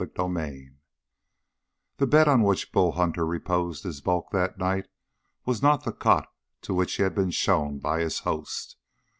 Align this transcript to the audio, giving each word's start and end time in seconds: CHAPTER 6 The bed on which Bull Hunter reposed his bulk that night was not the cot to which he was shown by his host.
CHAPTER 0.03 0.33
6 0.35 0.69
The 1.97 2.07
bed 2.07 2.27
on 2.27 2.41
which 2.41 2.71
Bull 2.71 2.93
Hunter 2.93 3.23
reposed 3.23 3.83
his 3.83 4.01
bulk 4.01 4.31
that 4.31 4.57
night 4.57 4.87
was 5.45 5.61
not 5.61 5.83
the 5.83 5.91
cot 5.93 6.25
to 6.63 6.73
which 6.73 6.95
he 6.95 7.03
was 7.03 7.35
shown 7.35 7.77
by 7.77 7.99
his 7.99 8.21
host. 8.21 8.77